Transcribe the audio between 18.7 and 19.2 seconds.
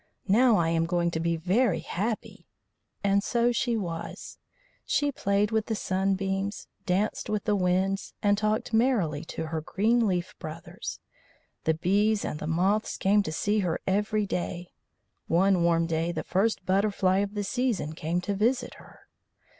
her.